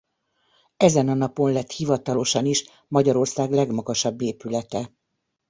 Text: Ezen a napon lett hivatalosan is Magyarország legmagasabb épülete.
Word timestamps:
Ezen 0.77 1.07
a 1.09 1.13
napon 1.13 1.51
lett 1.51 1.71
hivatalosan 1.71 2.45
is 2.45 2.69
Magyarország 2.87 3.51
legmagasabb 3.51 4.21
épülete. 4.21 4.91